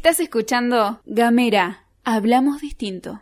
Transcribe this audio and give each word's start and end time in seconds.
Estás 0.00 0.18
escuchando 0.20 0.98
Gamera, 1.04 1.84
hablamos 2.04 2.62
distinto. 2.62 3.20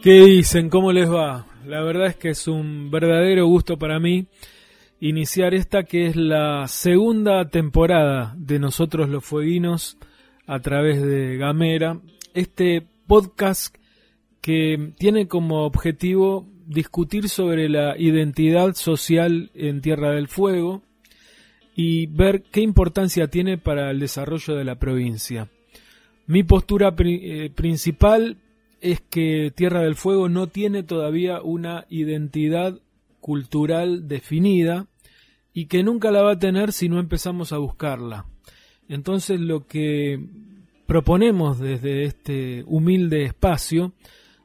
¿Qué 0.00 0.12
dicen? 0.12 0.70
¿Cómo 0.70 0.92
les 0.92 1.10
va? 1.10 1.44
La 1.66 1.82
verdad 1.82 2.06
es 2.06 2.14
que 2.14 2.28
es 2.28 2.46
un 2.46 2.92
verdadero 2.92 3.46
gusto 3.46 3.80
para 3.80 3.98
mí 3.98 4.28
iniciar 5.00 5.54
esta 5.54 5.82
que 5.82 6.06
es 6.06 6.14
la 6.14 6.68
segunda 6.68 7.48
temporada 7.48 8.32
de 8.38 8.60
Nosotros 8.60 9.08
los 9.08 9.24
Fueguinos 9.24 9.98
a 10.48 10.60
través 10.60 11.00
de 11.02 11.36
Gamera. 11.36 12.00
Este 12.34 12.84
podcast 13.06 13.76
que 14.40 14.94
tiene 14.98 15.28
como 15.28 15.64
objetivo 15.64 16.48
discutir 16.66 17.28
sobre 17.28 17.68
la 17.68 17.96
identidad 17.98 18.74
social 18.74 19.50
en 19.54 19.82
Tierra 19.82 20.10
del 20.12 20.26
Fuego 20.26 20.82
y 21.76 22.06
ver 22.06 22.42
qué 22.42 22.62
importancia 22.62 23.28
tiene 23.28 23.58
para 23.58 23.90
el 23.90 24.00
desarrollo 24.00 24.54
de 24.56 24.64
la 24.64 24.78
provincia. 24.78 25.48
Mi 26.26 26.42
postura 26.42 26.94
eh, 26.98 27.50
principal 27.54 28.38
es 28.80 29.00
que 29.02 29.52
Tierra 29.54 29.82
del 29.82 29.96
Fuego 29.96 30.28
no 30.28 30.46
tiene 30.46 30.82
todavía 30.82 31.42
una 31.42 31.84
identidad 31.90 32.80
cultural 33.20 34.08
definida 34.08 34.86
y 35.52 35.66
que 35.66 35.82
nunca 35.82 36.10
la 36.10 36.22
va 36.22 36.32
a 36.32 36.38
tener 36.38 36.72
si 36.72 36.88
no 36.88 37.00
empezamos 37.00 37.52
a 37.52 37.58
buscarla. 37.58 38.26
Entonces 38.88 39.40
lo 39.40 39.66
que 39.66 40.18
proponemos 40.86 41.58
desde 41.58 42.04
este 42.04 42.64
humilde 42.66 43.24
espacio 43.24 43.92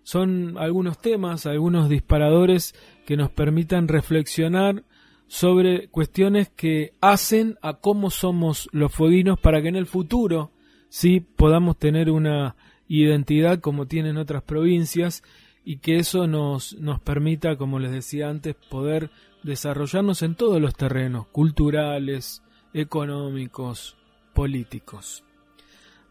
son 0.04 0.58
algunos 0.58 1.00
temas, 1.00 1.46
algunos 1.46 1.88
disparadores 1.88 2.76
que 3.06 3.16
nos 3.16 3.32
permitan 3.32 3.88
reflexionar 3.88 4.84
sobre 5.28 5.88
cuestiones 5.88 6.50
que 6.50 6.94
hacen 7.00 7.58
a 7.62 7.76
cómo 7.76 8.10
somos 8.10 8.70
los 8.74 8.92
fueguinos 8.92 9.40
para 9.40 9.62
que 9.62 9.70
en 9.70 9.78
el 9.78 9.86
futuro 9.86 10.52
sí 10.90 11.22
podamos 11.22 11.78
tener 11.78 12.12
una 12.12 12.56
identidad 12.88 13.60
como 13.60 13.88
tienen 13.88 14.18
otras 14.18 14.44
provincias 14.44 15.24
y 15.66 15.78
que 15.78 15.96
eso 15.96 16.28
nos, 16.28 16.74
nos 16.74 17.00
permita, 17.00 17.56
como 17.56 17.80
les 17.80 17.92
decía 17.92 18.30
antes, 18.30 18.56
poder 18.70 19.10
desarrollarnos 19.44 20.22
en 20.22 20.36
todos 20.36 20.62
los 20.62 20.76
terrenos, 20.76 21.28
culturales, 21.28 22.44
económicos, 22.74 23.96
políticos. 24.34 25.24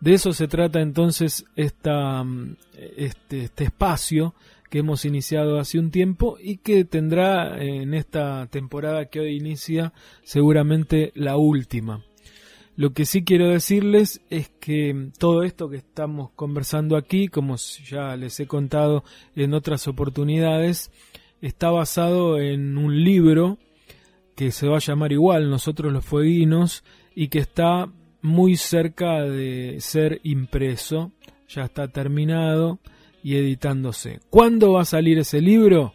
De 0.00 0.14
eso 0.14 0.32
se 0.32 0.48
trata 0.48 0.80
entonces 0.80 1.44
esta, 1.54 2.24
este, 2.96 3.44
este 3.44 3.64
espacio 3.64 4.34
que 4.68 4.78
hemos 4.78 5.04
iniciado 5.04 5.60
hace 5.60 5.78
un 5.78 5.90
tiempo 5.90 6.38
y 6.42 6.56
que 6.56 6.84
tendrá 6.84 7.62
en 7.62 7.94
esta 7.94 8.46
temporada 8.46 9.06
que 9.06 9.20
hoy 9.20 9.36
inicia 9.36 9.92
seguramente 10.24 11.12
la 11.14 11.36
última. 11.36 12.04
Lo 12.74 12.94
que 12.94 13.04
sí 13.04 13.22
quiero 13.22 13.50
decirles 13.50 14.22
es 14.30 14.48
que 14.48 15.10
todo 15.18 15.42
esto 15.42 15.68
que 15.68 15.76
estamos 15.76 16.30
conversando 16.34 16.96
aquí, 16.96 17.28
como 17.28 17.56
ya 17.56 18.16
les 18.16 18.40
he 18.40 18.46
contado 18.46 19.04
en 19.36 19.52
otras 19.52 19.86
oportunidades, 19.88 20.90
está 21.42 21.70
basado 21.70 22.38
en 22.40 22.78
un 22.78 23.04
libro 23.04 23.58
que 24.34 24.50
se 24.52 24.66
va 24.66 24.76
a 24.76 24.80
llamar 24.80 25.12
igual 25.12 25.50
Nosotros 25.50 25.92
los 25.92 26.04
Fueguinos 26.04 26.82
y 27.14 27.28
que 27.28 27.40
está 27.40 27.92
muy 28.22 28.56
cerca 28.56 29.22
de 29.22 29.76
ser 29.80 30.20
impreso, 30.22 31.12
ya 31.48 31.64
está 31.64 31.88
terminado 31.88 32.78
y 33.22 33.36
editándose. 33.36 34.20
¿Cuándo 34.30 34.72
va 34.72 34.82
a 34.82 34.86
salir 34.86 35.18
ese 35.18 35.40
libro? 35.40 35.94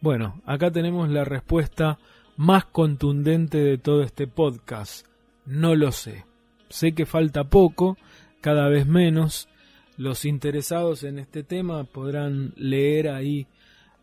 Bueno, 0.00 0.40
acá 0.46 0.70
tenemos 0.70 1.08
la 1.10 1.24
respuesta 1.24 1.98
más 2.36 2.64
contundente 2.64 3.58
de 3.58 3.76
todo 3.76 4.02
este 4.02 4.26
podcast. 4.26 5.06
No 5.44 5.74
lo 5.74 5.92
sé. 5.92 6.24
Sé 6.70 6.92
que 6.92 7.04
falta 7.04 7.44
poco, 7.44 7.98
cada 8.40 8.68
vez 8.68 8.86
menos. 8.86 9.48
Los 9.98 10.24
interesados 10.24 11.04
en 11.04 11.18
este 11.18 11.42
tema 11.42 11.84
podrán 11.84 12.54
leer 12.56 13.10
ahí 13.10 13.46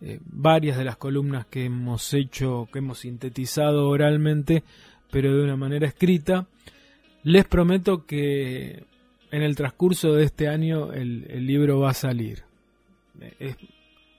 eh, 0.01 0.19
varias 0.25 0.77
de 0.77 0.83
las 0.83 0.97
columnas 0.97 1.47
que 1.47 1.65
hemos 1.65 2.13
hecho, 2.13 2.67
que 2.71 2.79
hemos 2.79 2.99
sintetizado 2.99 3.89
oralmente, 3.89 4.63
pero 5.09 5.35
de 5.35 5.43
una 5.43 5.55
manera 5.55 5.87
escrita. 5.87 6.45
Les 7.23 7.45
prometo 7.45 8.05
que 8.05 8.83
en 9.31 9.41
el 9.41 9.55
transcurso 9.55 10.13
de 10.13 10.23
este 10.23 10.47
año 10.47 10.93
el, 10.93 11.45
libro 11.45 11.79
va 11.79 11.91
a 11.91 11.93
salir. 11.93 12.43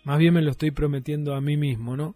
Más 0.05 0.19
bien 0.19 0.35
me 0.35 0.43
lo 0.43 0.51
estoy 0.51 0.71
prometiendo 0.71 1.35
a 1.35 1.41
mí 1.41 1.57
mismo, 1.57 1.97
¿no? 1.97 2.15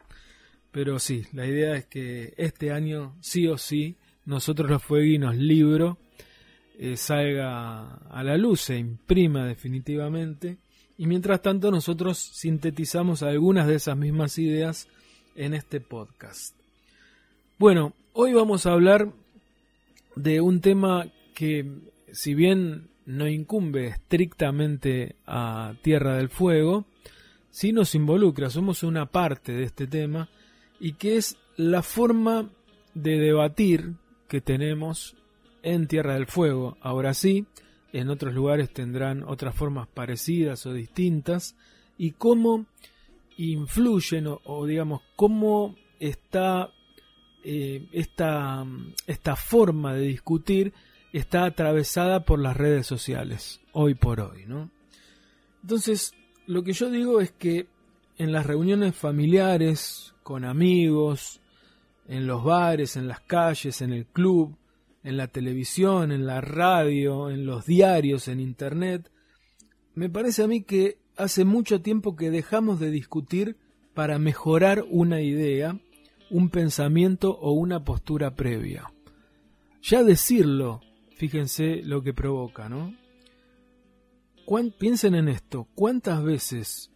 Pero 0.70 0.98
sí, 0.98 1.25
la 1.32 1.47
idea 1.47 1.76
es 1.76 1.87
que 1.87 2.34
este 2.37 2.72
año 2.72 3.15
sí 3.20 3.47
o 3.47 3.59
sí 3.59 3.97
nosotros 4.25 4.70
los 4.70 4.82
fueguinos 4.82 5.37
libro 5.37 5.98
eh, 6.78 6.97
salga 6.97 7.97
a 8.09 8.22
la 8.22 8.37
luz, 8.37 8.62
se 8.62 8.78
imprima 8.78 9.47
definitivamente. 9.47 10.59
Y 10.97 11.06
mientras 11.06 11.43
tanto 11.43 11.70
nosotros 11.70 12.19
sintetizamos 12.19 13.22
algunas 13.22 13.66
de 13.66 13.75
esas 13.75 13.97
mismas 13.97 14.38
ideas 14.38 14.88
en 15.37 15.54
este 15.54 15.81
podcast. 15.81 16.54
Bueno, 17.59 17.93
hoy 18.12 18.32
vamos 18.32 18.66
a 18.66 18.72
hablar 18.72 19.12
de 20.17 20.41
un 20.41 20.61
tema 20.61 21.06
que 21.34 21.67
si 22.12 22.34
bien 22.34 22.89
no 23.06 23.28
incumbe 23.28 23.87
estrictamente 23.89 25.17
a 25.27 25.75
Tierra 25.83 26.17
del 26.17 26.28
Fuego, 26.28 26.87
sí 27.50 27.73
nos 27.73 27.95
involucra, 27.95 28.50
somos 28.50 28.83
una 28.83 29.06
parte 29.06 29.53
de 29.53 29.65
este 29.65 29.87
tema 29.87 30.28
y 30.81 30.95
que 30.95 31.17
es 31.17 31.37
la 31.56 31.83
forma 31.83 32.50
de 32.95 33.19
debatir 33.19 33.95
que 34.28 34.41
tenemos 34.41 35.17
en 35.62 35.87
Tierra 35.87 36.15
del 36.15 36.27
Fuego. 36.27 36.77
Ahora 36.81 37.15
sí, 37.15 37.47
en 37.93 38.09
otros 38.09 38.34
lugares 38.34 38.73
tendrán 38.73 39.23
otras 39.23 39.55
formas 39.55 39.87
parecidas 39.89 40.67
o 40.67 40.73
distintas 40.73 41.56
y 41.99 42.12
cómo 42.12 42.67
influyen 43.37 44.27
o, 44.27 44.67
digamos 44.67 45.03
cómo 45.17 45.77
está 46.00 46.71
eh, 47.45 47.87
esta, 47.93 48.65
esta 49.07 49.37
forma 49.37 49.95
de 49.95 50.03
discutir 50.03 50.73
está 51.13 51.45
atravesada 51.45 52.25
por 52.25 52.39
las 52.39 52.57
redes 52.57 52.87
sociales 52.87 53.61
hoy 53.73 53.95
por 53.95 54.21
hoy, 54.21 54.47
¿no? 54.47 54.71
Entonces, 55.63 56.15
lo 56.47 56.63
que 56.63 56.73
yo 56.73 56.91
digo 56.91 57.21
es 57.21 57.31
que 57.33 57.67
en 58.19 58.33
las 58.33 58.47
reuniones 58.47 58.95
familiares, 58.95 60.15
con 60.23 60.45
amigos, 60.45 61.41
en 62.09 62.27
los 62.27 62.45
bares, 62.45 62.97
en 62.97 63.09
las 63.09 63.21
calles, 63.21 63.81
en 63.83 63.93
el 63.93 64.07
club, 64.07 64.57
en 65.05 65.17
la 65.17 65.29
televisión, 65.29 66.13
en 66.13 66.27
la 66.27 66.41
radio, 66.41 67.31
en 67.31 67.47
los 67.47 67.67
diarios, 67.67 68.29
en 68.29 68.41
Internet, 68.41 69.11
me 69.95 70.09
parece 70.09 70.43
a 70.43 70.47
mí 70.47 70.63
que 70.63 70.99
hace 71.17 71.45
mucho 71.45 71.81
tiempo 71.81 72.17
que 72.17 72.31
dejamos 72.31 72.81
de 72.81 72.91
discutir 72.91 73.57
para 73.95 74.19
mejorar 74.19 74.85
una 74.89 75.21
idea, 75.21 75.79
un 76.32 76.48
pensamiento 76.48 77.31
o 77.38 77.53
una 77.53 77.84
postura 77.84 78.34
previa. 78.34 78.91
Ya 79.82 80.03
decirlo, 80.03 80.81
fíjense 81.16 81.82
lo 81.84 82.03
que 82.03 82.15
provoca, 82.15 82.69
¿no? 82.69 82.94
Piensen 84.78 85.15
en 85.15 85.28
esto, 85.28 85.69
¿cuántas 85.75 86.22
veces 86.22 86.91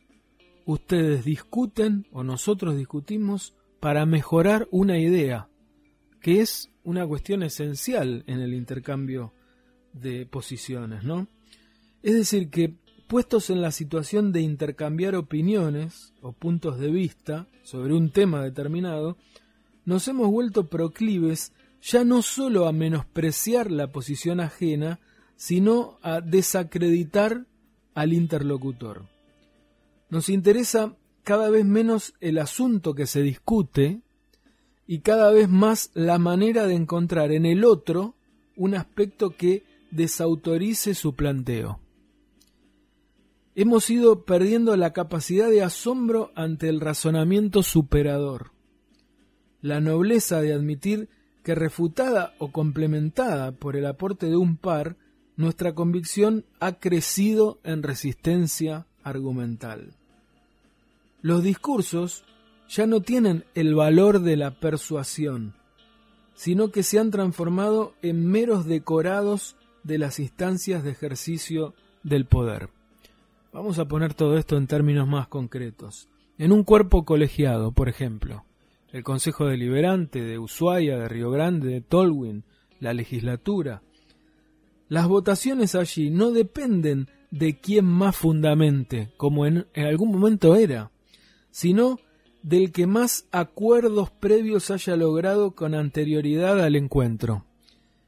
ustedes 0.65 1.25
discuten 1.25 2.07
o 2.13 2.25
nosotros 2.25 2.77
discutimos 2.77 3.55
para 3.79 4.05
mejorar 4.05 4.69
una 4.71 4.99
idea, 4.99 5.49
que 6.21 6.41
es 6.41 6.71
una 6.83 7.07
cuestión 7.07 7.43
esencial 7.43 8.25
en 8.27 8.41
el 8.41 8.53
intercambio 8.53 9.33
de 9.93 10.27
posiciones, 10.27 11.05
¿no? 11.05 11.29
Es 12.03 12.15
decir, 12.15 12.51
que 12.51 12.75
puestos 13.07 13.51
en 13.51 13.63
la 13.63 13.71
situación 13.71 14.33
de 14.33 14.41
intercambiar 14.41 15.15
opiniones 15.15 16.13
o 16.21 16.33
puntos 16.33 16.79
de 16.79 16.91
vista 16.91 17.47
sobre 17.63 17.95
un 17.95 18.11
tema 18.11 18.43
determinado, 18.43 19.17
nos 19.85 20.09
hemos 20.09 20.29
vuelto 20.29 20.69
proclives 20.69 21.53
ya 21.81 22.05
no 22.05 22.23
sólo 22.23 22.67
a 22.67 22.73
menospreciar 22.73 23.71
la 23.71 23.93
posición 23.93 24.41
ajena, 24.41 24.99
sino 25.37 25.99
a 26.03 26.21
desacreditar 26.21 27.47
al 27.95 28.13
interlocutor. 28.13 29.07
Nos 30.11 30.29
interesa 30.29 30.97
cada 31.23 31.51
vez 31.51 31.65
menos 31.65 32.15
el 32.21 32.39
asunto 32.39 32.95
que 32.95 33.07
se 33.07 33.23
discute 33.23 34.01
y 34.87 35.01
cada 35.01 35.31
vez 35.31 35.49
más 35.49 35.91
la 35.95 36.19
manera 36.19 36.67
de 36.67 36.75
encontrar 36.75 37.33
en 37.33 37.47
el 37.47 37.65
otro 37.65 38.15
un 38.57 38.75
aspecto 38.75 39.31
que 39.31 39.65
desautorice 39.91 40.95
su 40.95 41.15
planteo. 41.15 41.81
Hemos 43.59 43.89
ido 43.89 44.27
perdiendo 44.27 44.77
la 44.77 44.93
capacidad 44.93 45.49
de 45.49 45.63
asombro 45.63 46.31
ante 46.35 46.69
el 46.69 46.79
razonamiento 46.79 47.63
superador, 47.63 48.53
la 49.63 49.81
nobleza 49.81 50.43
de 50.43 50.53
admitir 50.53 51.09
que 51.43 51.55
refutada 51.55 52.35
o 52.39 52.53
complementada 52.53 53.53
por 53.53 53.75
el 53.77 53.87
aporte 53.87 54.27
de 54.27 54.37
un 54.37 54.59
par, 54.59 54.99
nuestra 55.37 55.75
convicción 55.75 56.45
ha 56.61 56.73
crecido 56.73 57.59
en 57.65 57.83
resistencia 57.83 58.87
argumental. 59.03 59.95
Los 61.23 61.43
discursos 61.43 62.25
ya 62.69 62.87
no 62.87 63.01
tienen 63.01 63.47
el 63.55 63.75
valor 63.75 64.21
de 64.21 64.37
la 64.37 64.61
persuasión, 64.61 65.55
sino 66.35 66.71
que 66.73 66.83
se 66.83 66.99
han 66.99 67.11
transformado 67.11 67.95
en 68.03 68.27
meros 68.27 68.67
decorados 68.67 69.57
de 69.83 69.97
las 69.97 70.19
instancias 70.19 70.85
de 70.85 70.91
ejercicio 70.91 71.73
del 72.03 72.27
poder. 72.27 72.76
Vamos 73.57 73.79
a 73.79 73.89
poner 73.89 74.13
todo 74.13 74.37
esto 74.37 74.59
en 74.59 74.67
términos 74.67 75.09
más 75.09 75.29
concretos. 75.29 76.11
En 76.37 76.53
un 76.53 76.63
cuerpo 76.63 77.07
colegiado, 77.07 77.73
por 77.73 77.89
ejemplo, 77.89 78.45
el 78.93 79.03
Consejo 79.03 79.47
Deliberante 79.47 80.21
de 80.21 80.39
Ushuaia, 80.39 80.99
de 80.99 81.09
Río 81.09 81.31
Grande, 81.31 81.71
de 81.71 81.81
Tolwyn, 81.81 82.45
la 82.81 82.93
legislatura, 82.93 83.81
las 84.91 85.09
votaciones 85.09 85.75
allí 85.75 86.11
no 86.11 86.33
dependen 86.33 87.09
de 87.31 87.59
quién 87.59 87.87
más 87.87 88.15
fundamente, 88.15 89.15
como 89.17 89.47
en, 89.47 89.67
en 89.73 89.87
algún 89.87 90.13
momento 90.13 90.55
era, 90.55 90.91
sino 91.51 91.99
del 92.43 92.73
que 92.73 92.87
más 92.87 93.27
acuerdos 93.33 94.11
previos 94.11 94.71
haya 94.71 94.97
logrado 94.97 95.53
con 95.53 95.75
anterioridad 95.75 96.63
al 96.63 96.77
encuentro. 96.77 97.47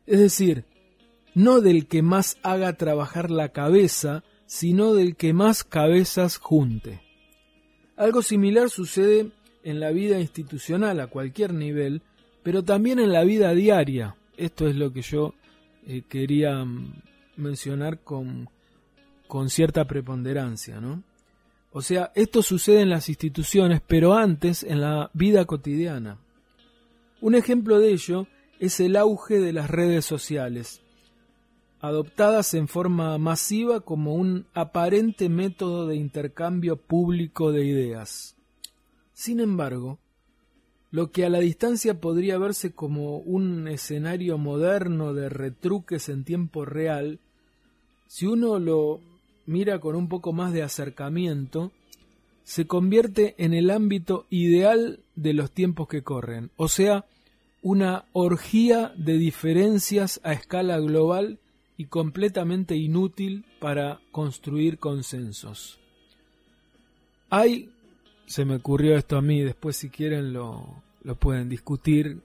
Es 0.04 0.18
decir, 0.18 0.66
no 1.34 1.62
del 1.62 1.86
que 1.86 2.02
más 2.02 2.36
haga 2.42 2.74
trabajar 2.74 3.30
la 3.30 3.48
cabeza, 3.48 4.24
sino 4.48 4.94
del 4.94 5.14
que 5.14 5.34
más 5.34 5.62
cabezas 5.62 6.38
junte. 6.38 7.02
Algo 7.96 8.22
similar 8.22 8.70
sucede 8.70 9.30
en 9.62 9.78
la 9.78 9.90
vida 9.90 10.18
institucional 10.18 11.00
a 11.00 11.06
cualquier 11.08 11.52
nivel, 11.52 12.00
pero 12.42 12.64
también 12.64 12.98
en 12.98 13.12
la 13.12 13.24
vida 13.24 13.52
diaria. 13.52 14.16
Esto 14.38 14.66
es 14.66 14.74
lo 14.74 14.90
que 14.90 15.02
yo 15.02 15.34
eh, 15.86 16.02
quería 16.08 16.64
mm, 16.64 16.94
mencionar 17.36 17.98
con, 17.98 18.48
con 19.26 19.50
cierta 19.50 19.84
preponderancia, 19.84 20.80
¿no? 20.80 21.02
O 21.70 21.82
sea, 21.82 22.10
esto 22.14 22.42
sucede 22.42 22.80
en 22.80 22.88
las 22.88 23.10
instituciones, 23.10 23.82
pero 23.86 24.14
antes 24.14 24.62
en 24.62 24.80
la 24.80 25.10
vida 25.12 25.44
cotidiana. 25.44 26.16
Un 27.20 27.34
ejemplo 27.34 27.78
de 27.78 27.92
ello 27.92 28.26
es 28.58 28.80
el 28.80 28.96
auge 28.96 29.40
de 29.40 29.52
las 29.52 29.68
redes 29.68 30.06
sociales, 30.06 30.80
adoptadas 31.80 32.54
en 32.54 32.68
forma 32.68 33.16
masiva 33.18 33.80
como 33.80 34.14
un 34.14 34.46
aparente 34.54 35.28
método 35.28 35.86
de 35.86 35.96
intercambio 35.96 36.76
público 36.76 37.52
de 37.52 37.64
ideas. 37.64 38.36
Sin 39.12 39.40
embargo, 39.40 39.98
lo 40.90 41.10
que 41.10 41.24
a 41.24 41.30
la 41.30 41.40
distancia 41.40 42.00
podría 42.00 42.38
verse 42.38 42.72
como 42.72 43.18
un 43.18 43.68
escenario 43.68 44.38
moderno 44.38 45.12
de 45.12 45.28
retruques 45.28 46.08
en 46.08 46.24
tiempo 46.24 46.64
real, 46.64 47.20
si 48.06 48.26
uno 48.26 48.58
lo 48.58 49.00
mira 49.46 49.80
con 49.80 49.96
un 49.96 50.08
poco 50.08 50.32
más 50.32 50.52
de 50.52 50.62
acercamiento, 50.62 51.72
se 52.44 52.66
convierte 52.66 53.34
en 53.36 53.52
el 53.52 53.70
ámbito 53.70 54.26
ideal 54.30 55.00
de 55.14 55.34
los 55.34 55.50
tiempos 55.50 55.88
que 55.88 56.02
corren, 56.02 56.50
o 56.56 56.68
sea, 56.68 57.04
una 57.60 58.06
orgía 58.12 58.94
de 58.96 59.18
diferencias 59.18 60.20
a 60.22 60.32
escala 60.32 60.78
global 60.78 61.38
y 61.78 61.86
completamente 61.86 62.76
inútil 62.76 63.46
para 63.60 64.00
construir 64.10 64.78
consensos. 64.78 65.78
Hay, 67.30 67.70
se 68.26 68.44
me 68.44 68.56
ocurrió 68.56 68.96
esto 68.98 69.16
a 69.16 69.22
mí, 69.22 69.40
después 69.40 69.76
si 69.76 69.88
quieren 69.88 70.32
lo, 70.32 70.82
lo 71.04 71.14
pueden 71.14 71.48
discutir 71.48 72.18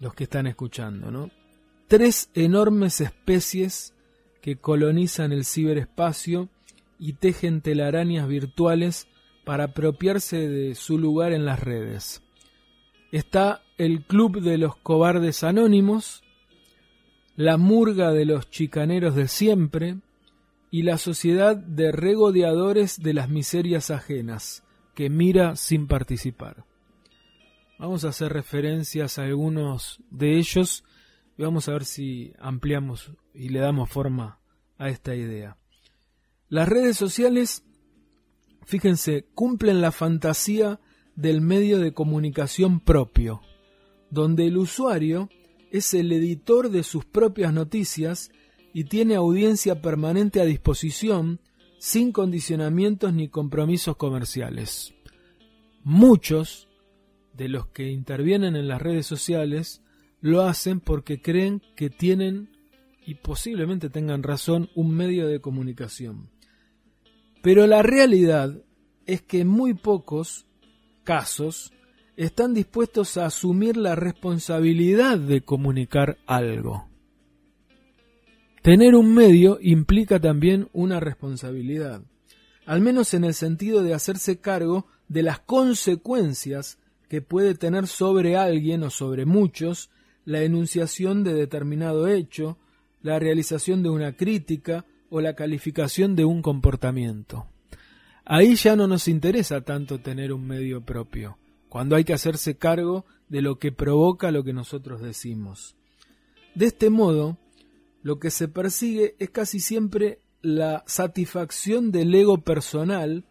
los 0.00 0.14
que 0.14 0.24
están 0.24 0.48
escuchando, 0.48 1.10
¿no? 1.10 1.30
Tres 1.86 2.28
enormes 2.34 3.00
especies 3.00 3.94
que 4.42 4.56
colonizan 4.56 5.32
el 5.32 5.44
ciberespacio 5.44 6.48
y 6.98 7.12
tejen 7.14 7.60
telarañas 7.60 8.26
virtuales 8.26 9.06
para 9.44 9.64
apropiarse 9.64 10.48
de 10.48 10.74
su 10.74 10.98
lugar 10.98 11.32
en 11.32 11.44
las 11.44 11.60
redes. 11.60 12.20
Está 13.12 13.62
el 13.78 14.04
Club 14.04 14.40
de 14.40 14.58
los 14.58 14.76
Cobardes 14.76 15.44
Anónimos, 15.44 16.24
la 17.36 17.58
Murga 17.58 18.12
de 18.12 18.24
los 18.24 18.50
Chicaneros 18.50 19.14
de 19.14 19.28
Siempre 19.28 19.98
y 20.70 20.82
la 20.82 20.96
Sociedad 20.96 21.54
de 21.54 21.92
Regodeadores 21.92 23.02
de 23.02 23.12
las 23.12 23.28
Miserias 23.28 23.90
Ajenas, 23.90 24.64
que 24.94 25.10
mira 25.10 25.54
sin 25.54 25.86
participar. 25.86 26.64
Vamos 27.78 28.04
a 28.04 28.08
hacer 28.08 28.32
referencias 28.32 29.18
a 29.18 29.24
algunos 29.24 30.00
de 30.10 30.38
ellos 30.38 30.82
y 31.36 31.42
vamos 31.42 31.68
a 31.68 31.72
ver 31.72 31.84
si 31.84 32.32
ampliamos 32.38 33.12
y 33.34 33.50
le 33.50 33.60
damos 33.60 33.90
forma 33.90 34.40
a 34.78 34.88
esta 34.88 35.14
idea. 35.14 35.58
Las 36.48 36.68
redes 36.68 36.96
sociales, 36.96 37.64
fíjense, 38.64 39.26
cumplen 39.34 39.82
la 39.82 39.92
fantasía 39.92 40.80
del 41.16 41.42
medio 41.42 41.80
de 41.80 41.92
comunicación 41.92 42.80
propio, 42.80 43.42
donde 44.10 44.46
el 44.46 44.56
usuario 44.56 45.28
es 45.70 45.94
el 45.94 46.12
editor 46.12 46.70
de 46.70 46.82
sus 46.82 47.04
propias 47.04 47.52
noticias 47.52 48.30
y 48.72 48.84
tiene 48.84 49.14
audiencia 49.14 49.80
permanente 49.80 50.40
a 50.40 50.44
disposición 50.44 51.40
sin 51.78 52.12
condicionamientos 52.12 53.12
ni 53.12 53.28
compromisos 53.28 53.96
comerciales. 53.96 54.94
Muchos 55.82 56.68
de 57.34 57.48
los 57.48 57.68
que 57.68 57.90
intervienen 57.90 58.56
en 58.56 58.68
las 58.68 58.80
redes 58.80 59.06
sociales 59.06 59.82
lo 60.20 60.42
hacen 60.42 60.80
porque 60.80 61.20
creen 61.20 61.62
que 61.76 61.90
tienen, 61.90 62.50
y 63.06 63.14
posiblemente 63.14 63.90
tengan 63.90 64.22
razón, 64.22 64.70
un 64.74 64.94
medio 64.94 65.28
de 65.28 65.40
comunicación. 65.40 66.30
Pero 67.42 67.66
la 67.66 67.82
realidad 67.82 68.62
es 69.06 69.22
que 69.22 69.40
en 69.40 69.48
muy 69.48 69.74
pocos 69.74 70.46
casos 71.04 71.72
están 72.16 72.54
dispuestos 72.54 73.16
a 73.16 73.26
asumir 73.26 73.76
la 73.76 73.94
responsabilidad 73.94 75.18
de 75.18 75.42
comunicar 75.42 76.18
algo. 76.26 76.88
Tener 78.62 78.94
un 78.94 79.14
medio 79.14 79.58
implica 79.60 80.18
también 80.18 80.68
una 80.72 80.98
responsabilidad, 80.98 82.02
al 82.64 82.80
menos 82.80 83.14
en 83.14 83.24
el 83.24 83.34
sentido 83.34 83.82
de 83.82 83.94
hacerse 83.94 84.38
cargo 84.38 84.86
de 85.08 85.22
las 85.22 85.38
consecuencias 85.38 86.78
que 87.08 87.22
puede 87.22 87.54
tener 87.54 87.86
sobre 87.86 88.36
alguien 88.36 88.82
o 88.82 88.90
sobre 88.90 89.24
muchos 89.24 89.90
la 90.24 90.42
enunciación 90.42 91.22
de 91.22 91.34
determinado 91.34 92.08
hecho, 92.08 92.58
la 93.02 93.18
realización 93.20 93.84
de 93.84 93.90
una 93.90 94.16
crítica 94.16 94.84
o 95.10 95.20
la 95.20 95.34
calificación 95.34 96.16
de 96.16 96.24
un 96.24 96.42
comportamiento. 96.42 97.46
Ahí 98.24 98.56
ya 98.56 98.74
no 98.74 98.88
nos 98.88 99.06
interesa 99.06 99.60
tanto 99.60 100.00
tener 100.00 100.32
un 100.32 100.44
medio 100.44 100.80
propio, 100.80 101.38
cuando 101.68 101.96
hay 101.96 102.04
que 102.04 102.12
hacerse 102.12 102.56
cargo 102.56 103.04
de 103.28 103.42
lo 103.42 103.58
que 103.58 103.72
provoca 103.72 104.30
lo 104.30 104.44
que 104.44 104.52
nosotros 104.52 105.00
decimos. 105.00 105.76
De 106.54 106.66
este 106.66 106.90
modo, 106.90 107.38
lo 108.02 108.18
que 108.18 108.30
se 108.30 108.48
persigue 108.48 109.16
es 109.18 109.30
casi 109.30 109.60
siempre 109.60 110.20
la 110.42 110.84
satisfacción 110.86 111.90
del 111.90 112.14
ego 112.14 112.38
personal 112.38 113.24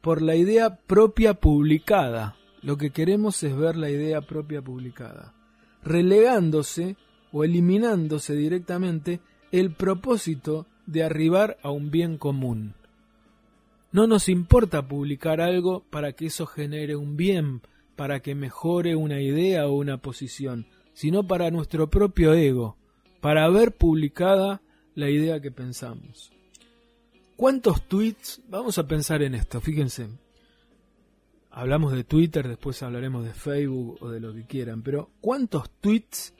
por 0.00 0.22
la 0.22 0.36
idea 0.36 0.76
propia 0.76 1.34
publicada. 1.34 2.36
Lo 2.62 2.76
que 2.76 2.90
queremos 2.90 3.42
es 3.42 3.56
ver 3.56 3.76
la 3.76 3.90
idea 3.90 4.20
propia 4.20 4.62
publicada 4.62 5.34
relegándose 5.82 6.96
o 7.32 7.44
eliminándose 7.44 8.34
directamente 8.34 9.20
el 9.50 9.74
propósito 9.74 10.66
de 10.86 11.02
arribar 11.02 11.58
a 11.62 11.70
un 11.70 11.90
bien 11.90 12.18
común. 12.18 12.74
No 13.90 14.06
nos 14.06 14.28
importa 14.28 14.86
publicar 14.86 15.40
algo 15.40 15.84
para 15.90 16.12
que 16.12 16.26
eso 16.26 16.46
genere 16.46 16.96
un 16.96 17.16
bien, 17.16 17.62
para 18.02 18.18
que 18.18 18.34
mejore 18.34 18.96
una 18.96 19.20
idea 19.20 19.68
o 19.68 19.74
una 19.74 19.98
posición, 19.98 20.66
sino 20.92 21.24
para 21.24 21.52
nuestro 21.52 21.88
propio 21.88 22.34
ego, 22.34 22.76
para 23.20 23.48
ver 23.48 23.76
publicada 23.76 24.60
la 24.96 25.08
idea 25.08 25.40
que 25.40 25.52
pensamos. 25.52 26.32
¿Cuántos 27.36 27.86
tweets? 27.86 28.42
Vamos 28.48 28.76
a 28.78 28.88
pensar 28.88 29.22
en 29.22 29.36
esto, 29.36 29.60
fíjense 29.60 30.08
hablamos 31.52 31.92
de 31.92 32.02
Twitter, 32.02 32.48
después 32.48 32.82
hablaremos 32.82 33.24
de 33.24 33.34
Facebook 33.34 33.98
o 34.00 34.10
de 34.10 34.18
lo 34.18 34.34
que 34.34 34.46
quieran, 34.46 34.82
pero 34.82 35.10
¿cuántos 35.20 35.70
tweets 35.80 36.34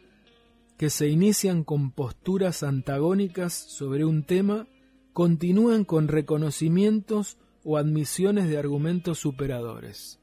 que 0.76 0.90
se 0.90 1.06
inician 1.06 1.62
con 1.62 1.92
posturas 1.92 2.64
antagónicas 2.64 3.52
sobre 3.52 4.04
un 4.04 4.24
tema 4.24 4.66
continúan 5.12 5.84
con 5.84 6.08
reconocimientos 6.08 7.36
o 7.62 7.76
admisiones 7.76 8.48
de 8.48 8.58
argumentos 8.58 9.20
superadores? 9.20 10.18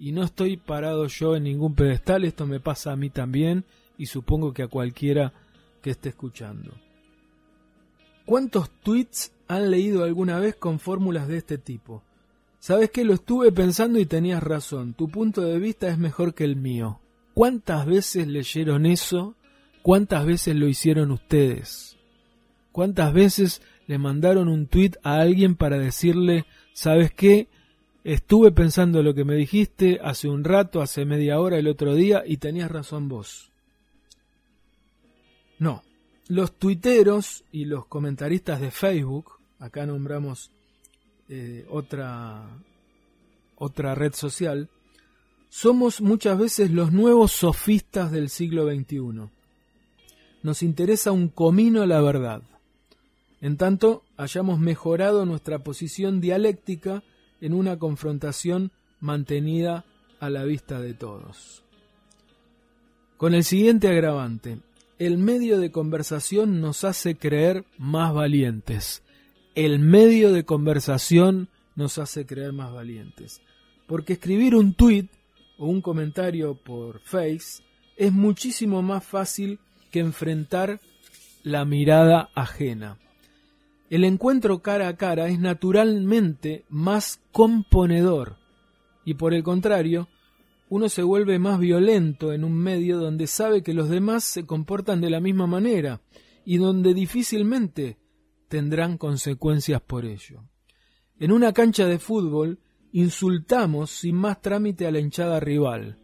Y 0.00 0.12
no 0.12 0.24
estoy 0.24 0.56
parado 0.56 1.06
yo 1.06 1.36
en 1.36 1.44
ningún 1.44 1.74
pedestal, 1.74 2.24
esto 2.24 2.46
me 2.46 2.58
pasa 2.58 2.90
a 2.90 2.96
mí 2.96 3.10
también 3.10 3.64
y 3.98 4.06
supongo 4.06 4.54
que 4.54 4.62
a 4.62 4.68
cualquiera 4.68 5.34
que 5.82 5.90
esté 5.90 6.08
escuchando. 6.08 6.72
¿Cuántos 8.24 8.70
tweets 8.70 9.32
han 9.46 9.70
leído 9.70 10.02
alguna 10.02 10.38
vez 10.38 10.56
con 10.56 10.78
fórmulas 10.78 11.28
de 11.28 11.36
este 11.36 11.58
tipo? 11.58 12.02
Sabes 12.60 12.90
que 12.90 13.04
lo 13.04 13.12
estuve 13.12 13.52
pensando 13.52 13.98
y 13.98 14.06
tenías 14.06 14.42
razón. 14.42 14.94
Tu 14.94 15.10
punto 15.10 15.42
de 15.42 15.58
vista 15.58 15.88
es 15.88 15.98
mejor 15.98 16.32
que 16.32 16.44
el 16.44 16.56
mío. 16.56 17.00
¿Cuántas 17.34 17.84
veces 17.84 18.26
leyeron 18.26 18.86
eso? 18.86 19.34
¿Cuántas 19.82 20.24
veces 20.24 20.56
lo 20.56 20.66
hicieron 20.66 21.10
ustedes? 21.10 21.98
¿Cuántas 22.72 23.12
veces 23.12 23.60
le 23.86 23.98
mandaron 23.98 24.48
un 24.48 24.66
tweet 24.66 24.92
a 25.02 25.20
alguien 25.20 25.56
para 25.56 25.78
decirle, 25.78 26.46
¿sabes 26.72 27.12
qué? 27.12 27.48
Estuve 28.02 28.50
pensando 28.50 29.02
lo 29.02 29.14
que 29.14 29.24
me 29.24 29.34
dijiste 29.34 30.00
hace 30.02 30.28
un 30.28 30.42
rato, 30.42 30.80
hace 30.80 31.04
media 31.04 31.38
hora, 31.38 31.58
el 31.58 31.68
otro 31.68 31.94
día, 31.94 32.22
y 32.26 32.38
tenías 32.38 32.70
razón 32.70 33.08
vos. 33.08 33.50
No, 35.58 35.82
los 36.28 36.58
tuiteros 36.58 37.44
y 37.52 37.66
los 37.66 37.86
comentaristas 37.86 38.60
de 38.60 38.70
Facebook, 38.70 39.32
acá 39.58 39.84
nombramos 39.84 40.50
eh, 41.28 41.66
otra, 41.68 42.48
otra 43.56 43.94
red 43.94 44.14
social, 44.14 44.70
somos 45.50 46.00
muchas 46.00 46.38
veces 46.38 46.70
los 46.70 46.92
nuevos 46.92 47.32
sofistas 47.32 48.10
del 48.10 48.30
siglo 48.30 48.66
XXI. 48.66 49.28
Nos 50.42 50.62
interesa 50.62 51.12
un 51.12 51.28
comino 51.28 51.84
la 51.84 52.00
verdad. 52.00 52.42
En 53.42 53.58
tanto, 53.58 54.04
hayamos 54.16 54.58
mejorado 54.58 55.26
nuestra 55.26 55.58
posición 55.58 56.20
dialéctica 56.20 57.02
en 57.40 57.54
una 57.54 57.78
confrontación 57.78 58.70
mantenida 59.00 59.84
a 60.20 60.30
la 60.30 60.44
vista 60.44 60.80
de 60.80 60.94
todos. 60.94 61.64
Con 63.16 63.34
el 63.34 63.44
siguiente 63.44 63.88
agravante, 63.88 64.58
el 64.98 65.18
medio 65.18 65.58
de 65.58 65.70
conversación 65.70 66.60
nos 66.60 66.84
hace 66.84 67.16
creer 67.16 67.64
más 67.78 68.12
valientes. 68.12 69.02
El 69.54 69.78
medio 69.78 70.32
de 70.32 70.44
conversación 70.44 71.48
nos 71.74 71.98
hace 71.98 72.26
creer 72.26 72.52
más 72.52 72.72
valientes. 72.72 73.40
Porque 73.86 74.14
escribir 74.14 74.54
un 74.54 74.74
tweet 74.74 75.08
o 75.58 75.66
un 75.66 75.80
comentario 75.80 76.54
por 76.54 77.00
Face 77.00 77.62
es 77.96 78.12
muchísimo 78.12 78.82
más 78.82 79.04
fácil 79.04 79.58
que 79.90 80.00
enfrentar 80.00 80.80
la 81.42 81.64
mirada 81.64 82.30
ajena. 82.34 82.98
El 83.90 84.04
encuentro 84.04 84.62
cara 84.62 84.86
a 84.88 84.96
cara 84.96 85.28
es 85.28 85.40
naturalmente 85.40 86.64
más 86.68 87.20
componedor 87.32 88.36
y 89.04 89.14
por 89.14 89.34
el 89.34 89.42
contrario, 89.42 90.08
uno 90.68 90.88
se 90.88 91.02
vuelve 91.02 91.40
más 91.40 91.58
violento 91.58 92.32
en 92.32 92.44
un 92.44 92.56
medio 92.56 92.98
donde 92.98 93.26
sabe 93.26 93.64
que 93.64 93.74
los 93.74 93.88
demás 93.88 94.22
se 94.22 94.46
comportan 94.46 95.00
de 95.00 95.10
la 95.10 95.18
misma 95.18 95.48
manera 95.48 96.00
y 96.44 96.58
donde 96.58 96.94
difícilmente 96.94 97.98
tendrán 98.46 98.96
consecuencias 98.96 99.80
por 99.80 100.04
ello. 100.04 100.44
En 101.18 101.32
una 101.32 101.52
cancha 101.52 101.86
de 101.86 101.98
fútbol 101.98 102.60
insultamos 102.92 103.90
sin 103.90 104.14
más 104.14 104.40
trámite 104.40 104.86
a 104.86 104.92
la 104.92 105.00
hinchada 105.00 105.40
rival, 105.40 105.98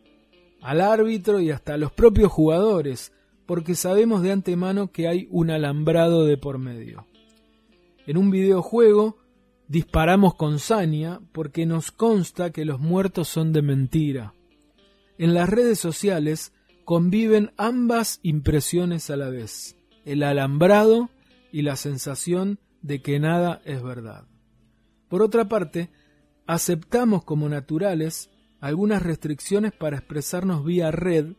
al 0.61 0.81
árbitro 0.81 1.41
y 1.41 1.53
hasta 1.53 1.75
a 1.75 1.79
los 1.79 1.93
propios 1.93 2.33
jugadores, 2.33 3.13
porque 3.47 3.77
sabemos 3.77 4.23
de 4.23 4.33
antemano 4.33 4.91
que 4.91 5.07
hay 5.07 5.29
un 5.31 5.51
alambrado 5.51 6.25
de 6.25 6.37
por 6.37 6.59
medio. 6.59 7.07
En 8.07 8.17
un 8.17 8.31
videojuego 8.31 9.19
disparamos 9.69 10.35
con 10.35 10.59
saña 10.59 11.21
porque 11.33 11.67
nos 11.67 11.91
consta 11.91 12.51
que 12.51 12.65
los 12.65 12.79
muertos 12.79 13.29
son 13.29 13.53
de 13.53 13.63
mentira. 13.63 14.35
En 15.19 15.35
las 15.35 15.49
redes 15.49 15.79
sociales 15.79 16.53
conviven 16.85 17.53
ambas 17.57 18.21
impresiones 18.23 19.11
a 19.11 19.17
la 19.17 19.29
vez, 19.29 19.77
el 20.05 20.23
alambrado 20.23 21.11
y 21.51 21.63
la 21.63 21.75
sensación 21.75 22.61
de 22.81 23.03
que 23.03 23.19
nada 23.19 23.61
es 23.65 23.83
verdad. 23.83 24.29
Por 25.09 25.23
otra 25.23 25.49
parte, 25.49 25.91
aceptamos 26.47 27.25
como 27.25 27.49
naturales 27.49 28.31
algunas 28.61 29.03
restricciones 29.03 29.73
para 29.73 29.97
expresarnos 29.97 30.65
vía 30.65 30.93
red 30.93 31.33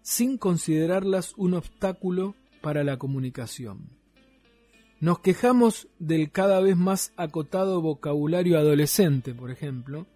sin 0.00 0.38
considerarlas 0.38 1.34
un 1.36 1.54
obstáculo 1.54 2.34
para 2.62 2.82
la 2.82 2.98
comunicación. 2.98 4.03
Nos 5.00 5.18
quejamos 5.18 5.88
del 5.98 6.30
cada 6.30 6.60
vez 6.60 6.76
más 6.76 7.12
acotado 7.16 7.80
vocabulario 7.80 8.58
adolescente, 8.58 9.34
por 9.34 9.50
ejemplo, 9.50 10.06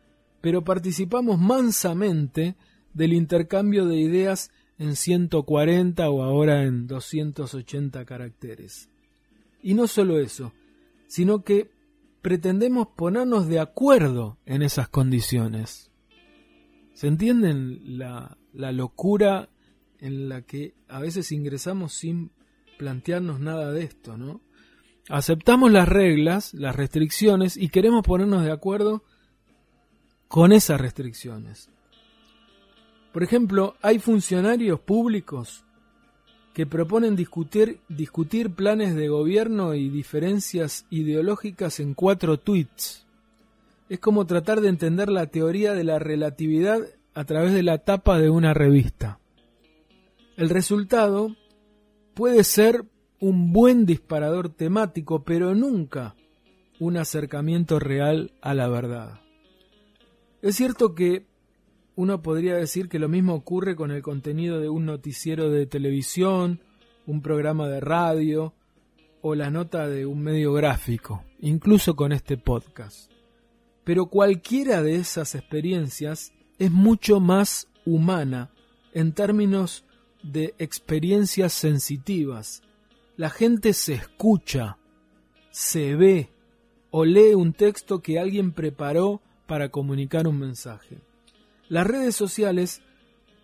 pero 0.40 0.64
participamos 0.64 1.38
mansamente 1.38 2.56
del 2.94 3.12
intercambio 3.12 3.87
de 3.87 3.99
ideas 3.99 4.50
en 4.78 4.97
140 4.97 6.08
o 6.08 6.23
ahora 6.23 6.62
en 6.64 6.87
280 6.87 8.04
caracteres. 8.04 8.88
Y 9.62 9.75
no 9.75 9.88
solo 9.88 10.20
eso, 10.20 10.52
sino 11.08 11.42
que 11.42 11.70
pretendemos 12.23 12.88
ponernos 12.97 13.49
de 13.49 13.61
acuerdo 13.61 14.38
en 14.47 14.62
esas 14.62 14.88
condiciones. 14.88 15.90
¿Se 16.94 17.08
entienden 17.08 17.99
la, 17.99 18.38
la 18.52 18.73
locura 18.73 19.49
en 20.00 20.28
la 20.28 20.42
que 20.42 20.75
a 20.88 21.00
veces 21.00 21.32
ingresamos 21.32 21.92
sin 21.92 22.30
plantearnos 22.78 23.40
nada 23.40 23.73
de 23.73 23.82
esto, 23.82 24.16
¿no? 24.16 24.40
Aceptamos 25.09 25.71
las 25.73 25.88
reglas, 25.88 26.55
las 26.55 26.77
restricciones 26.77 27.57
y 27.57 27.69
queremos 27.69 28.05
ponernos 28.05 28.45
de 28.45 28.53
acuerdo 28.53 29.03
con 30.29 30.53
esas 30.53 30.81
restricciones. 30.81 31.71
Por 33.12 33.23
ejemplo, 33.23 33.75
hay 33.83 33.99
funcionarios 33.99 34.81
públicos 34.81 35.65
que 36.53 36.67
proponen 36.67 37.17
discutir, 37.17 37.81
discutir 37.88 38.50
planes 38.50 38.95
de 38.95 39.09
gobierno 39.09 39.75
y 39.75 39.88
diferencias 39.88 40.87
ideológicas 40.91 41.81
en 41.81 41.95
cuatro 41.95 42.38
tweets. 42.38 43.07
Es 43.88 44.00
como 44.00 44.27
tratar 44.27 44.61
de 44.61 44.69
entender 44.69 45.09
la 45.09 45.27
teoría 45.27 45.73
de 45.73 45.85
la 45.85 45.99
relatividad 45.99 46.81
a 47.15 47.25
través 47.25 47.55
de 47.55 47.62
la 47.62 47.79
tapa 47.79 48.19
de 48.19 48.29
una 48.29 48.55
revista. 48.55 49.19
El 50.37 50.50
resultado 50.50 51.35
puede 52.15 52.45
ser 52.45 52.85
un 53.20 53.52
buen 53.52 53.87
disparador 53.87 54.48
temático, 54.48 55.25
pero 55.25 55.54
nunca 55.54 56.14
un 56.78 56.96
acercamiento 56.96 57.78
real 57.78 58.32
a 58.40 58.54
la 58.54 58.68
verdad. 58.68 59.20
Es 60.42 60.56
cierto 60.56 60.94
que 60.94 61.26
uno 61.96 62.22
podría 62.22 62.54
decir 62.54 62.88
que 62.88 63.00
lo 63.00 63.08
mismo 63.08 63.34
ocurre 63.34 63.75
con 63.75 63.90
el 63.90 64.02
contenido 64.02 64.60
de 64.60 64.68
un 64.68 64.87
noticiero 64.87 65.50
de 65.50 65.66
televisión, 65.66 66.60
un 67.06 67.22
programa 67.22 67.68
de 67.68 67.80
radio 67.80 68.54
o 69.20 69.34
la 69.34 69.50
nota 69.50 69.88
de 69.88 70.06
un 70.06 70.22
medio 70.22 70.52
gráfico, 70.52 71.25
incluso 71.40 71.96
con 71.96 72.12
este 72.12 72.37
podcast. 72.37 73.10
Pero 73.82 74.06
cualquiera 74.06 74.82
de 74.82 74.96
esas 74.96 75.34
experiencias 75.34 76.32
es 76.58 76.70
mucho 76.70 77.18
más 77.18 77.66
humana 77.84 78.50
en 78.92 79.12
términos 79.12 79.84
de 80.22 80.54
experiencias 80.58 81.52
sensitivas, 81.52 82.62
la 83.18 83.30
gente 83.30 83.72
se 83.72 83.94
escucha, 83.94 84.78
se 85.50 85.96
ve 85.96 86.30
o 86.92 87.04
lee 87.04 87.34
un 87.34 87.52
texto 87.52 88.00
que 88.00 88.20
alguien 88.20 88.52
preparó 88.52 89.20
para 89.48 89.70
comunicar 89.70 90.28
un 90.28 90.38
mensaje. 90.38 91.00
Las 91.68 91.88
redes 91.88 92.14
sociales 92.14 92.80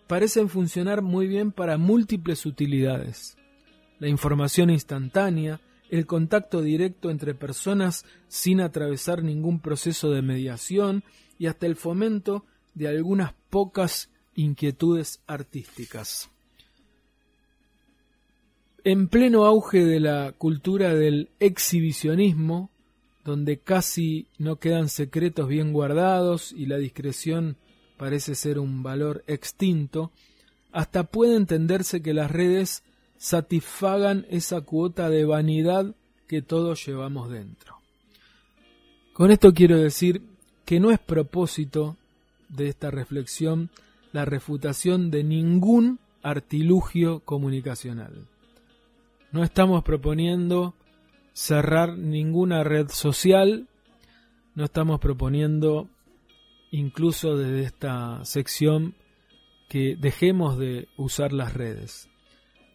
parecen 0.07 0.47
funcionar 0.47 1.01
muy 1.01 1.27
bien 1.27 1.51
para 1.51 1.77
múltiples 1.77 2.45
utilidades. 2.45 3.37
La 3.99 4.07
información 4.07 4.69
instantánea, 4.69 5.59
el 5.89 6.05
contacto 6.05 6.61
directo 6.61 7.09
entre 7.09 7.35
personas 7.35 8.05
sin 8.29 8.61
atravesar 8.61 9.23
ningún 9.23 9.59
proceso 9.59 10.09
de 10.09 10.21
mediación 10.21 11.03
y 11.37 11.47
hasta 11.47 11.65
el 11.65 11.75
fomento 11.75 12.45
de 12.75 12.87
algunas 12.87 13.33
pocas 13.49 14.09
inquietudes 14.35 15.21
artísticas. 15.27 16.31
En 18.87 19.07
pleno 19.07 19.45
auge 19.45 19.83
de 19.83 19.99
la 19.99 20.31
cultura 20.37 20.93
del 20.93 21.29
exhibicionismo, 21.39 22.69
donde 23.23 23.57
casi 23.57 24.27
no 24.37 24.57
quedan 24.57 24.89
secretos 24.89 25.47
bien 25.47 25.73
guardados 25.73 26.51
y 26.51 26.67
la 26.67 26.77
discreción 26.77 27.57
parece 27.97 28.35
ser 28.35 28.59
un 28.59 28.83
valor 28.83 29.23
extinto, 29.25 30.11
hasta 30.71 31.05
puede 31.05 31.35
entenderse 31.35 32.03
que 32.03 32.13
las 32.13 32.29
redes 32.29 32.83
satisfagan 33.17 34.27
esa 34.29 34.61
cuota 34.61 35.09
de 35.09 35.25
vanidad 35.25 35.95
que 36.27 36.43
todos 36.43 36.85
llevamos 36.85 37.31
dentro. 37.31 37.79
Con 39.13 39.31
esto 39.31 39.51
quiero 39.51 39.79
decir 39.79 40.21
que 40.63 40.79
no 40.79 40.91
es 40.91 40.99
propósito 40.99 41.97
de 42.49 42.67
esta 42.67 42.91
reflexión 42.91 43.71
la 44.13 44.25
refutación 44.25 45.09
de 45.09 45.23
ningún 45.23 45.97
artilugio 46.21 47.21
comunicacional. 47.21 48.27
No 49.35 49.43
estamos 49.43 49.83
proponiendo 49.83 50.75
cerrar 51.33 51.97
ninguna 51.97 52.63
red 52.63 52.87
social, 52.87 53.67
no 54.53 54.63
estamos 54.63 55.01
proponiendo 55.01 55.89
incluso 56.71 57.35
desde 57.35 57.63
esta 57.63 58.23
sección 58.23 58.95
que 59.67 59.97
dejemos 59.97 60.57
de 60.57 60.87
usar 60.95 61.33
las 61.33 61.53
redes. 61.53 62.07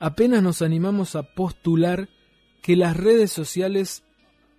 Apenas 0.00 0.42
nos 0.42 0.60
animamos 0.60 1.16
a 1.16 1.34
postular 1.34 2.10
que 2.60 2.76
las 2.76 2.94
redes 2.94 3.32
sociales 3.32 4.04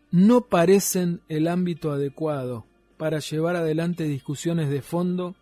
no 0.10 0.42
parecen 0.42 1.22
el 1.30 1.48
ámbito 1.48 1.92
adecuado 1.92 2.66
para 2.98 3.20
llevar 3.20 3.56
adelante 3.58 4.06
discusiones 4.06 4.72
de 4.72 4.82
fondo, 4.82 5.36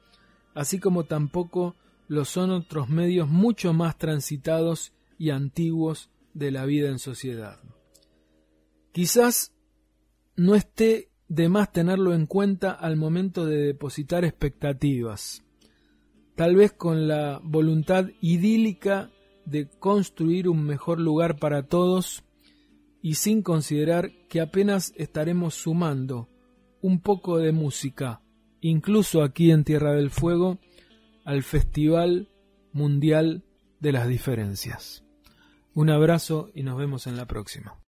así 0.54 0.78
como 0.78 1.06
tampoco 1.06 1.78
lo 2.10 2.26
son 2.26 2.52
otros 2.52 2.90
medios 2.90 3.30
mucho 3.30 3.72
más 3.72 3.98
transitados 3.98 4.92
y 5.18 5.30
antiguos 5.30 6.10
de 6.34 6.52
la 6.52 6.66
vida 6.66 6.90
en 6.90 7.00
sociedad. 7.00 7.60
Quizás 8.92 9.54
no 10.36 10.56
esté 10.56 11.10
de 11.28 11.48
más 11.48 11.72
tenerlo 11.72 12.14
en 12.14 12.26
cuenta 12.26 12.72
al 12.72 12.96
momento 12.96 13.46
de 13.46 13.58
depositar 13.58 14.26
expectativas, 14.26 15.44
tal 16.36 16.56
vez 16.56 16.72
con 16.72 17.08
la 17.08 17.40
voluntad 17.44 18.10
idílica 18.22 19.12
de 19.46 19.70
construir 19.70 20.50
un 20.50 20.64
mejor 20.64 21.00
lugar 21.00 21.38
para 21.38 21.64
todos 21.64 22.24
y 23.02 23.16
sin 23.16 23.42
considerar 23.42 24.12
que 24.28 24.42
apenas 24.42 24.94
estaremos 24.98 25.56
sumando 25.56 26.30
un 26.82 27.02
poco 27.02 27.38
de 27.38 27.52
música, 27.52 28.22
incluso 28.62 29.24
aquí 29.24 29.52
en 29.52 29.64
Tierra 29.64 29.94
del 29.94 30.10
Fuego, 30.10 30.60
al 31.26 31.44
Festival 31.44 32.30
Mundial 32.74 33.44
de 33.80 33.92
las 33.92 34.08
Diferencias. 34.08 35.04
Un 35.74 35.90
abrazo 35.90 36.50
y 36.54 36.64
nos 36.64 36.78
vemos 36.78 37.08
en 37.08 37.18
la 37.18 37.26
próxima. 37.26 37.80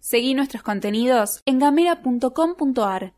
Seguí 0.00 0.32
nuestros 0.32 0.62
contenidos 0.62 1.42
en 1.44 1.58
gamera.com.ar. 1.58 3.14